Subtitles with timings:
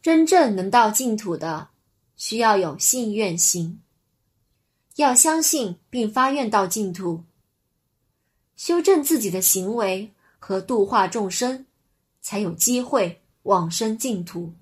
[0.00, 1.68] 真正能到净土的
[2.16, 3.80] 需要有信愿行
[4.96, 7.24] 要相信并发愿到净土
[8.56, 11.66] 修正自己的行为和度化众生
[12.20, 14.52] 才有机会往生净土。